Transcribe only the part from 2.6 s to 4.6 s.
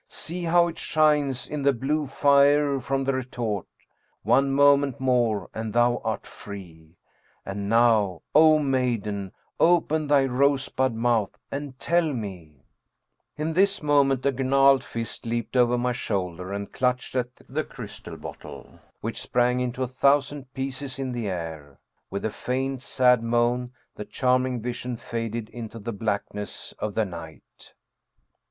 from the retort. One